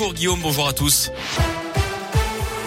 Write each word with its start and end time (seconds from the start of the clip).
Bonjour 0.00 0.14
Guillaume, 0.14 0.40
bonjour 0.40 0.66
à 0.66 0.72
tous. 0.72 1.12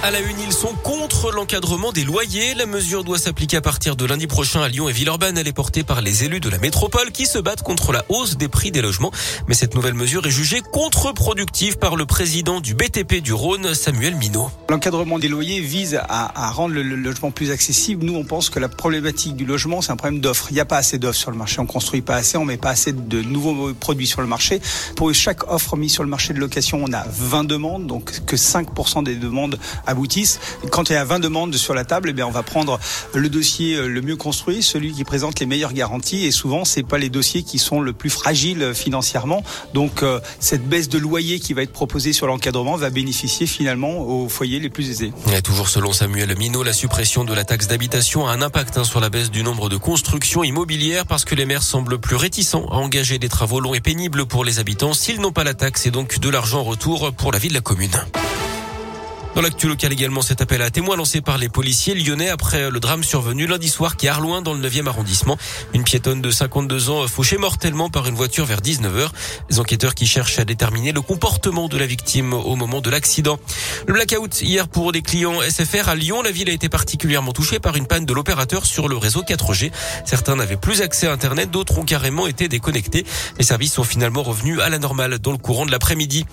À 0.03 0.11
la 0.11 0.19
une, 0.19 0.38
ils 0.46 0.52
sont 0.52 0.73
contre 0.83 1.31
l'encadrement 1.31 1.94
des 1.94 2.03
loyers. 2.03 2.56
La 2.56 2.65
mesure 2.65 3.06
doit 3.06 3.17
s'appliquer 3.17 3.56
à 3.56 3.61
partir 3.61 3.96
de 3.96 4.04
lundi 4.04 4.28
prochain 4.28 4.62
à 4.62 4.68
Lyon 4.68 4.89
et 4.89 4.91
Villeurbanne. 4.91 5.37
Elle 5.37 5.47
est 5.47 5.53
portée 5.53 5.85
par 5.85 6.01
les 6.01 6.26
élus 6.26 6.41
de 6.41 6.49
la 6.49 6.57
métropole 6.57 7.13
qui 7.13 7.26
se 7.26 7.39
battent 7.39 7.63
contre 7.63 7.94
la 7.94 8.03
hausse 8.10 8.35
des 8.35 8.49
prix 8.49 8.69
des 8.69 8.81
logements. 8.81 9.13
Mais 9.47 9.53
cette 9.53 9.76
nouvelle 9.76 9.94
mesure 9.94 10.28
est 10.28 10.29
jugée 10.29 10.60
contre-productive 10.60 11.78
par 11.78 11.96
le 11.96 12.05
président 12.05 12.60
du 12.60 12.76
BTP 12.76 13.21
du 13.21 13.31
Rhône, 13.31 13.74
Samuel 13.74 14.15
Minot. 14.15 14.49
L'encadrement 14.67 15.19
des 15.19 15.29
loyers 15.29 15.62
vise 15.62 15.97
à, 16.10 16.52
rendre 16.52 16.74
le, 16.74 16.84
logement 16.84 17.32
plus 17.32 17.52
accessible. 17.52 18.06
Nous, 18.06 18.18
on 18.18 18.26
pense 18.26 18.50
que 18.50 18.60
la 18.60 18.68
problématique 18.68 19.38
du 19.38 19.46
logement, 19.46 19.82
c'est 19.82 19.94
un 19.94 19.96
problème 19.96 20.20
d'offre. 20.20 20.48
Il 20.50 20.56
n'y 20.56 20.60
a 20.60 20.66
pas 20.66 20.80
assez 20.80 21.00
d'offres 21.00 21.20
sur 21.20 21.32
le 21.32 21.38
marché. 21.38 21.62
On 21.62 21.66
construit 21.66 22.02
pas 22.02 22.16
assez, 22.18 22.36
on 22.36 22.44
met 22.44 22.58
pas 22.58 22.72
assez 22.72 22.92
de 22.92 23.22
nouveaux 23.22 23.74
produits 23.74 24.08
sur 24.08 24.20
le 24.20 24.28
marché. 24.28 24.60
Pour 24.98 25.14
chaque 25.14 25.50
offre 25.50 25.78
mise 25.78 25.94
sur 25.94 26.04
le 26.04 26.10
marché 26.10 26.34
de 26.34 26.40
location, 26.40 26.84
on 26.84 26.92
a 26.92 27.06
20 27.08 27.46
demandes, 27.46 27.88
donc 27.88 28.26
que 28.26 28.36
5% 28.36 29.06
des 29.06 29.16
demandes 29.16 29.58
aboutissent. 29.94 30.40
Quand 30.72 30.90
il 30.90 30.94
y 30.94 30.96
a 30.98 31.06
20 31.06 31.20
demandes 31.20 31.56
sur 31.56 31.74
la 31.74 31.86
table, 31.86 32.14
eh 32.16 32.24
on 32.24 32.32
va 32.32 32.44
prendre 32.44 32.80
le 33.14 33.30
dossier 33.30 33.76
euh, 33.76 33.88
le 33.88 34.02
mieux 34.02 34.16
construit, 34.16 34.62
celui 34.62 34.92
qui 34.92 35.04
présente 35.04 35.40
les 35.40 35.46
meilleures 35.46 35.74
garanties. 35.74 36.26
Et 36.26 36.32
souvent, 36.32 36.66
c'est 36.66 36.84
pas 36.84 36.98
les 36.98 37.10
dossiers 37.10 37.44
qui 37.44 37.60
sont 37.60 37.80
le 37.80 37.94
plus 37.94 38.10
fragiles 38.10 38.74
financièrement. 38.74 39.44
Donc, 39.74 40.04
euh, 40.04 40.20
cette 40.40 40.68
baisse 40.68 40.90
de 40.90 40.98
loyer 40.98 41.40
qui 41.40 41.54
va 41.54 41.62
être 41.62 41.72
proposée 41.72 42.12
sur 42.12 42.28
l'encadrement 42.28 42.76
va 42.76 42.90
bénéficier 42.90 43.48
finalement 43.48 44.02
aux 44.02 44.28
foyers 44.30 44.60
les 44.60 44.70
plus 44.70 44.90
aisés. 44.90 45.14
Toujours 45.44 45.70
selon 45.70 45.94
Samuel 45.94 46.36
Minot, 46.38 46.64
la 46.64 46.74
suppression 46.74 47.24
de 47.24 47.34
la 47.34 47.44
taxe 47.44 47.68
d'habitation 47.68 48.28
a 48.28 48.32
un 48.32 48.41
impact 48.41 48.78
hein, 48.78 48.84
sur 48.84 49.00
la 49.00 49.10
baisse 49.10 49.30
du 49.30 49.44
nombre 49.44 49.70
de 49.70 49.78
constructions 49.78 50.44
immobilières 50.44 51.05
parce 51.05 51.26
que 51.26 51.36
les 51.36 51.46
maires 51.46 51.64
semblent 51.64 52.00
plus 52.00 52.16
réticents 52.16 52.66
à 52.72 52.76
engager 52.76 53.20
des 53.20 53.30
travaux 53.30 53.60
longs 53.60 53.74
et 53.74 53.82
pénibles 53.82 54.26
pour 54.26 54.44
les 54.44 54.60
habitants 54.60 54.94
s'ils 54.94 55.22
n'ont 55.22 55.32
pas 55.32 55.44
la 55.44 55.54
taxe 55.54 55.86
et 55.86 55.91
donc 55.91 56.20
de 56.20 56.30
l'argent 56.30 56.62
en 56.62 56.64
retour 56.64 57.14
pour 57.14 57.32
la 57.32 57.40
vie 57.40 57.50
de 57.50 57.54
la 57.54 57.62
commune. 57.62 57.91
Dans 59.36 59.42
l'actu 59.42 59.68
local 59.68 59.92
également, 59.92 60.22
cet 60.22 60.42
appel 60.42 60.62
à 60.62 60.70
témoins 60.70 60.96
lancé 60.96 61.20
par 61.20 61.40
les 61.40 61.49
policiers 61.49 61.96
lyonnais 61.96 62.30
après 62.30 62.70
le 62.70 62.80
drame 62.80 63.04
survenu 63.04 63.48
lundi 63.48 63.68
soir 63.68 63.98
qui 63.98 64.05
est 64.05 64.09
Arloin 64.09 64.44
dans 64.44 64.53
le 64.53 64.69
9e 64.69 64.88
arrondissement. 64.88 65.39
Une 65.73 65.83
piétonne 65.83 66.21
de 66.21 66.30
52 66.30 66.91
ans 66.91 67.07
fauchée 67.07 67.38
mortellement 67.38 67.89
par 67.89 68.05
une 68.05 68.13
voiture 68.13 68.45
vers 68.45 68.61
19h. 68.61 69.09
Les 69.49 69.59
enquêteurs 69.59 69.95
qui 69.95 70.05
cherchent 70.05 70.38
à 70.38 70.45
déterminer 70.45 70.91
le 70.91 71.02
comportement 71.02 71.67
de 71.67 71.80
la 71.80 71.88
victime 71.88 72.33
au 72.33 72.55
moment 72.55 72.80
de 72.80 72.91
l'accident. 72.91 73.39
Le 73.88 73.95
blackout 73.95 74.44
hier 74.44 74.67
pour 74.67 74.91
des 74.91 75.02
clients 75.02 75.41
SFR 75.41 75.89
à 75.89 75.95
Lyon. 75.95 76.22
La 76.22 76.29
ville 76.29 76.50
a 76.52 76.53
été 76.53 76.69
particulièrement 76.69 77.33
touchée 77.33 77.59
par 77.59 77.75
une 77.75 77.88
panne 77.88 78.05
de 78.05 78.13
l'opérateur 78.13 78.67
sur 78.67 78.88
le 78.88 78.97
réseau 78.97 79.23
4G. 79.23 79.72
Certains 80.05 80.35
n'avaient 80.35 80.57
plus 80.57 80.83
accès 80.83 81.07
à 81.07 81.11
Internet, 81.11 81.50
d'autres 81.50 81.79
ont 81.79 81.85
carrément 81.85 82.27
été 82.27 82.47
déconnectés. 82.50 83.03
Les 83.39 83.44
services 83.44 83.73
sont 83.73 83.83
finalement 83.83 84.22
revenus 84.22 84.59
à 84.59 84.69
la 84.69 84.77
normale 84.77 85.17
dans 85.17 85.31
le 85.31 85.39
courant 85.39 85.66
de 85.66 85.72
l'après-midi. 85.72 86.27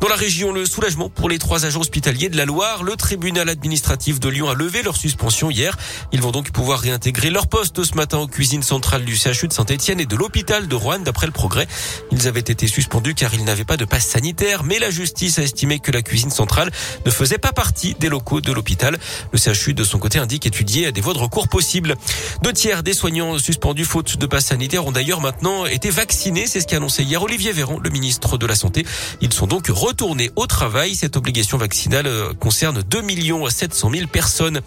Dans 0.00 0.08
la 0.08 0.16
région, 0.16 0.52
le 0.52 0.64
soulagement 0.64 1.10
pour 1.10 1.28
les 1.28 1.38
trois 1.38 1.66
agents 1.66 1.80
hospitaliers 1.80 2.30
de 2.30 2.36
la 2.38 2.45
Loire. 2.46 2.84
Le 2.84 2.94
tribunal 2.94 3.48
administratif 3.48 4.20
de 4.20 4.28
Lyon 4.28 4.48
a 4.48 4.54
levé 4.54 4.82
leur 4.82 4.96
suspension 4.96 5.50
hier. 5.50 5.76
Ils 6.12 6.22
vont 6.22 6.30
donc 6.30 6.52
pouvoir 6.52 6.78
réintégrer 6.78 7.30
leur 7.30 7.48
poste 7.48 7.82
ce 7.82 7.94
matin 7.94 8.18
aux 8.18 8.28
cuisines 8.28 8.62
centrales 8.62 9.04
du 9.04 9.16
CHU 9.16 9.48
de 9.48 9.52
Saint-Etienne 9.52 9.98
et 9.98 10.06
de 10.06 10.14
l'hôpital 10.14 10.68
de 10.68 10.74
Rouen 10.76 11.00
d'après 11.00 11.26
le 11.26 11.32
progrès. 11.32 11.66
Ils 12.12 12.28
avaient 12.28 12.40
été 12.40 12.68
suspendus 12.68 13.14
car 13.14 13.34
ils 13.34 13.44
n'avaient 13.44 13.64
pas 13.64 13.76
de 13.76 13.84
passe 13.84 14.06
sanitaire, 14.06 14.62
mais 14.62 14.78
la 14.78 14.90
justice 14.90 15.40
a 15.40 15.42
estimé 15.42 15.80
que 15.80 15.90
la 15.90 16.02
cuisine 16.02 16.30
centrale 16.30 16.70
ne 17.04 17.10
faisait 17.10 17.38
pas 17.38 17.52
partie 17.52 17.94
des 17.98 18.08
locaux 18.08 18.40
de 18.40 18.52
l'hôpital. 18.52 18.96
Le 19.32 19.38
CHU 19.38 19.74
de 19.74 19.82
son 19.82 19.98
côté 19.98 20.18
indique 20.20 20.46
étudier 20.46 20.92
des 20.92 21.00
voies 21.00 21.14
de 21.14 21.18
recours 21.18 21.48
possibles. 21.48 21.96
Deux 22.42 22.52
tiers 22.52 22.84
des 22.84 22.94
soignants 22.94 23.38
suspendus 23.38 23.84
faute 23.84 24.18
de 24.18 24.26
passe 24.26 24.46
sanitaire 24.46 24.86
ont 24.86 24.92
d'ailleurs 24.92 25.20
maintenant 25.20 25.66
été 25.66 25.90
vaccinés. 25.90 26.46
C'est 26.46 26.60
ce 26.60 26.66
qu'a 26.66 26.76
annoncé 26.76 27.02
hier 27.02 27.20
Olivier 27.22 27.52
Véran, 27.52 27.80
le 27.82 27.90
ministre 27.90 28.38
de 28.38 28.46
la 28.46 28.54
Santé. 28.54 28.86
Ils 29.20 29.32
sont 29.32 29.48
donc 29.48 29.66
retournés 29.68 30.30
au 30.36 30.46
travail. 30.46 30.94
Cette 30.94 31.16
obligation 31.16 31.58
vaccinale 31.58 32.06
euh, 32.06 32.32
concerne 32.36 32.82
2 32.82 33.02
700 33.48 33.90
000 33.92 34.06
personnes. 34.08 34.60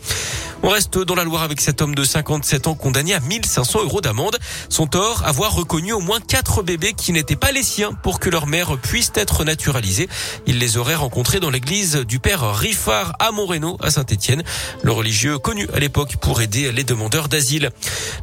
On 0.62 0.70
reste 0.70 1.00
dans 1.00 1.16
la 1.16 1.24
Loire 1.24 1.44
avec 1.44 1.62
cet 1.62 1.82
homme 1.82 1.96
de 1.96 2.04
57 2.04 2.68
ans 2.68 2.76
condamné 2.76 3.14
à 3.14 3.22
1500 3.22 3.84
euros 3.84 4.02
d'amende. 4.02 4.38
Son 4.68 4.88
tort, 4.88 5.24
avoir 5.26 5.54
reconnu 5.54 5.94
au 5.94 6.02
moins 6.02 6.20
quatre 6.20 6.64
bébés 6.64 6.94
qui 6.94 7.14
n'étaient 7.14 7.38
pas 7.38 7.54
les 7.54 7.64
siens 7.64 7.94
pour 7.94 8.20
que 8.20 8.30
leur 8.30 8.46
mère 8.46 8.78
puisse 8.78 9.12
être 9.16 9.46
naturalisée. 9.46 10.10
Il 10.48 10.60
les 10.60 10.76
aurait 10.76 10.96
rencontrés 10.96 11.40
dans 11.40 11.50
l'église 11.50 11.96
du 11.96 12.20
père 12.20 12.54
Riffard 12.54 13.14
à 13.20 13.32
Montréno, 13.32 13.78
à 13.82 13.90
Saint-Étienne. 13.90 14.44
Le 14.84 14.92
religieux 14.92 15.38
connu 15.38 15.68
à 15.74 15.80
l'époque 15.80 16.18
pour 16.18 16.42
aider 16.42 16.74
les 16.74 16.84
demandeurs 16.84 17.30
d'asile. 17.30 17.70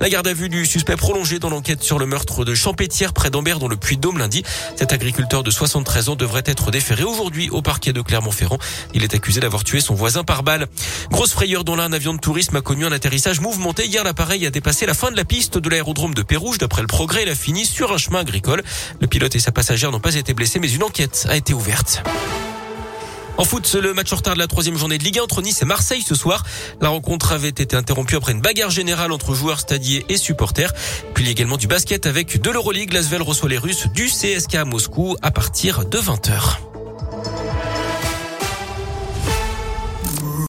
La 0.00 0.10
garde 0.10 0.28
à 0.28 0.34
vue 0.34 0.50
du 0.50 0.66
suspect 0.66 0.96
prolongée 0.96 1.38
dans 1.38 1.50
l'enquête 1.50 1.82
sur 1.82 1.98
le 1.98 2.04
meurtre 2.04 2.44
de 2.44 2.54
Champétière 2.54 3.14
près 3.14 3.30
d'Ambert 3.30 3.58
dans 3.58 3.68
le 3.68 3.76
Puy-de-Dôme 3.76 4.18
lundi. 4.18 4.42
Cet 4.76 4.92
agriculteur 4.92 5.42
de 5.42 5.50
73 5.50 6.10
ans 6.10 6.16
devrait 6.16 6.44
être 6.44 6.70
déféré 6.70 7.04
aujourd'hui 7.04 7.48
au 7.48 7.62
parquet 7.62 7.94
de 7.94 8.02
Clermont-Ferrand. 8.02 8.58
Il 8.92 9.04
est 9.04 9.14
d'avoir 9.40 9.64
tué 9.64 9.80
son 9.80 9.94
voisin 9.94 10.24
par 10.24 10.42
balle. 10.42 10.66
Grosse 11.10 11.32
frayeur 11.32 11.64
dont 11.64 11.76
là 11.76 11.84
un 11.84 11.92
avion 11.92 12.14
de 12.14 12.18
tourisme 12.18 12.56
a 12.56 12.60
connu 12.60 12.84
un 12.84 12.92
atterrissage 12.92 13.40
mouvementé. 13.40 13.86
Hier, 13.86 14.04
l'appareil 14.04 14.46
a 14.46 14.50
dépassé 14.50 14.86
la 14.86 14.94
fin 14.94 15.10
de 15.10 15.16
la 15.16 15.24
piste 15.24 15.58
de 15.58 15.68
l'aérodrome 15.68 16.14
de 16.14 16.22
Pérouge. 16.22 16.58
D'après 16.58 16.82
le 16.82 16.88
progrès, 16.88 17.22
il 17.22 17.28
a 17.28 17.34
fini 17.34 17.66
sur 17.66 17.92
un 17.92 17.98
chemin 17.98 18.20
agricole. 18.20 18.62
Le 19.00 19.06
pilote 19.06 19.34
et 19.34 19.40
sa 19.40 19.52
passagère 19.52 19.90
n'ont 19.92 20.00
pas 20.00 20.14
été 20.14 20.34
blessés, 20.34 20.58
mais 20.58 20.70
une 20.70 20.82
enquête 20.82 21.26
a 21.28 21.36
été 21.36 21.54
ouverte. 21.54 22.02
En 23.38 23.44
foot, 23.44 23.74
le 23.74 23.92
match 23.92 24.12
en 24.12 24.16
retard 24.16 24.34
de 24.34 24.38
la 24.38 24.46
troisième 24.46 24.78
journée 24.78 24.96
de 24.96 25.04
Ligue 25.04 25.18
1 25.18 25.22
entre 25.22 25.42
Nice 25.42 25.60
et 25.60 25.66
Marseille 25.66 26.02
ce 26.02 26.14
soir. 26.14 26.42
La 26.80 26.88
rencontre 26.88 27.32
avait 27.32 27.48
été 27.48 27.76
interrompue 27.76 28.16
après 28.16 28.32
une 28.32 28.40
bagarre 28.40 28.70
générale 28.70 29.12
entre 29.12 29.34
joueurs 29.34 29.60
stadiers 29.60 30.06
et 30.08 30.16
supporters. 30.16 30.72
Puis 31.12 31.24
il 31.24 31.26
y 31.26 31.28
a 31.28 31.32
également 31.32 31.58
du 31.58 31.66
basket 31.66 32.06
avec 32.06 32.40
de 32.40 32.50
l'Euroleague. 32.50 32.94
Lasvel 32.94 33.20
reçoit 33.20 33.50
les 33.50 33.58
Russes 33.58 33.88
du 33.94 34.06
CSK 34.06 34.54
à 34.54 34.64
Moscou 34.64 35.16
à 35.20 35.30
partir 35.30 35.84
de 35.84 35.98
20h. 35.98 36.65